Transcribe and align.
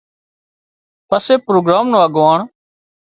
پسي 1.09 1.35
پروگرام 1.47 1.85
نو 1.91 1.97
اڳواڻ 2.05 2.39